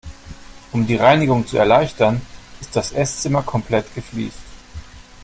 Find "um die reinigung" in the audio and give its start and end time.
0.71-1.45